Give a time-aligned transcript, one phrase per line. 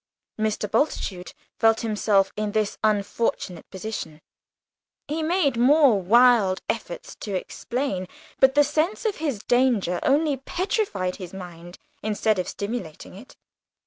[0.39, 0.67] Mr.
[0.67, 4.19] Bultitude felt himself in this unfortunate position.
[5.07, 8.07] He made more wild efforts to explain,
[8.39, 13.35] but the sense of his danger only petrified his mind instead of stimulating it.